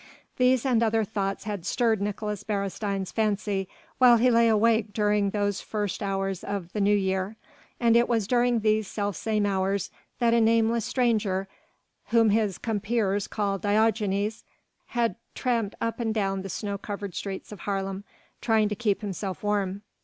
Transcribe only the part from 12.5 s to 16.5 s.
compeers called Diogenes had tramped up and down the